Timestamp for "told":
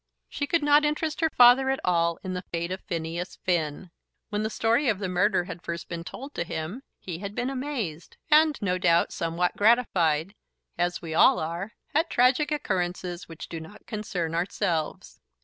6.03-6.33